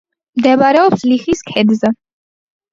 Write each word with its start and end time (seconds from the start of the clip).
მდებარეობს 0.39 1.05
ლიხის 1.11 1.45
ქედზე. 1.53 1.95